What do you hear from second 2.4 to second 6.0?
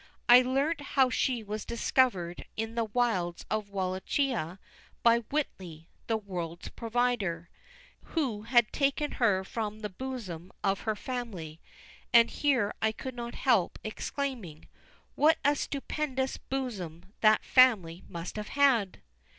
in the Wilds of Wallachia by Whiteley,